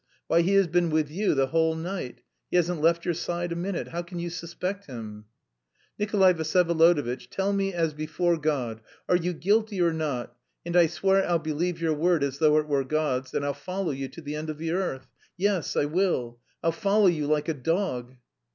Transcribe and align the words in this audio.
Why, 0.25 0.41
he 0.41 0.55
has 0.55 0.65
been 0.65 0.89
with 0.89 1.11
you 1.11 1.35
the 1.35 1.45
whole 1.45 1.75
night. 1.75 2.21
He 2.49 2.55
hasn't 2.57 2.81
left 2.81 3.05
your 3.05 3.13
side 3.13 3.51
a 3.51 3.55
minute. 3.55 3.89
How 3.89 4.01
can 4.01 4.17
you 4.17 4.31
suspect 4.31 4.87
him?" 4.87 5.25
"Nikolay 5.99 6.33
Vsyevolodovitch, 6.33 7.29
tell 7.29 7.53
me, 7.53 7.71
as 7.75 7.93
before 7.93 8.35
God, 8.37 8.81
are 9.07 9.15
you 9.15 9.31
guilty 9.33 9.79
or 9.79 9.93
not, 9.93 10.35
and 10.65 10.75
I 10.75 10.87
swear 10.87 11.23
I'll 11.23 11.37
believe 11.37 11.79
your 11.79 11.93
word 11.93 12.23
as 12.23 12.39
though 12.39 12.57
it 12.57 12.67
were 12.67 12.83
God's, 12.83 13.35
and 13.35 13.45
I'll 13.45 13.53
follow 13.53 13.91
you 13.91 14.07
to 14.07 14.21
the 14.21 14.33
end 14.35 14.49
of 14.49 14.57
the 14.57 14.71
earth. 14.71 15.05
Yes, 15.37 15.75
I 15.77 15.85
will. 15.85 16.39
I'll 16.63 16.71
follow 16.71 17.05
you 17.05 17.27
like 17.27 17.47
a 17.47 17.53
dog." 17.53 18.15